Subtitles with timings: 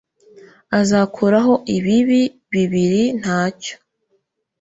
[0.79, 3.75] Azakuraho ibibi bibiri ntacyo